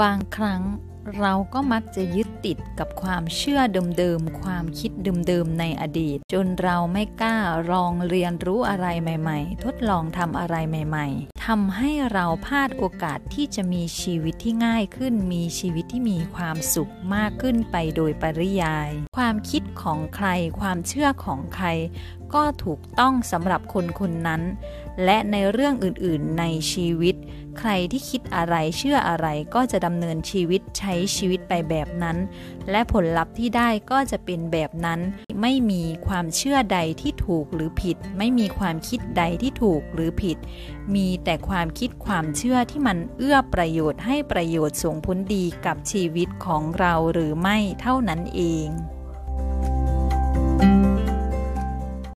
[0.00, 0.62] บางครั้ง
[1.18, 3.60] เราก็มักจะยึดติดกับความเชื่อ
[3.98, 4.90] เดิมๆ ความคิด
[5.28, 7.36] เดิมๆ ในอดีต จนเราไม่กล้า
[7.70, 20.28] ลองเรียนรู้อะไรใหม่ๆ ทดลองทำอะไรใหม่ๆ ทำให้เราพลาดโอกาสที่จะมีชีวิตที่ง่ายขึ้น มีชีวิตที่มีความสุขมากขึ้นไปโดยปริยาย ความคิดของใคร
[20.60, 21.66] ความเชื่อของใคร
[22.34, 24.42] ก็ถูกต้องสำหรับคนคนนั้น
[25.04, 27.14] และในเรื่องอื่นๆในชีวิต
[27.58, 32.16] ใครที่คิดอะไรเชื่ออะไรก็จะดำเนินชีวิตใช้ชีวิตไปแบบนั้น
[32.70, 35.00] และผลลัพธ์ที่ได้ก็จะเป็นแบบนั้น
[35.40, 40.36] ไม่มีความเชื่อใดที่ถูกหรือผิด ไม่มีความคิดใดที่ถูกหรือผิด
[40.94, 48.68] มีแต่ความคิดความเชื่อที่มันเอื้อประโยชน์ให้ประโยชน์ส่งผลดีกับชีวิตของเราหรือไม่เท่านั้นเอง